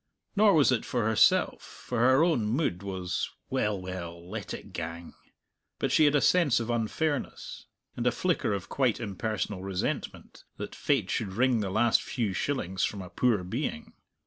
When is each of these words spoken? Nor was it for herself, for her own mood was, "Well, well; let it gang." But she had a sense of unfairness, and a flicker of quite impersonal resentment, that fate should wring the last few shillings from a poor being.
Nor 0.35 0.55
was 0.55 0.71
it 0.71 0.83
for 0.83 1.05
herself, 1.05 1.61
for 1.61 1.99
her 1.99 2.23
own 2.23 2.43
mood 2.47 2.81
was, 2.81 3.29
"Well, 3.51 3.79
well; 3.79 4.27
let 4.27 4.51
it 4.51 4.73
gang." 4.73 5.13
But 5.77 5.91
she 5.91 6.05
had 6.05 6.15
a 6.15 6.21
sense 6.21 6.59
of 6.59 6.71
unfairness, 6.71 7.67
and 7.95 8.07
a 8.07 8.11
flicker 8.11 8.51
of 8.51 8.67
quite 8.67 8.99
impersonal 8.99 9.61
resentment, 9.61 10.43
that 10.57 10.73
fate 10.73 11.11
should 11.11 11.33
wring 11.33 11.59
the 11.59 11.69
last 11.69 12.01
few 12.01 12.33
shillings 12.33 12.83
from 12.83 13.03
a 13.03 13.11
poor 13.11 13.43
being. 13.43 13.93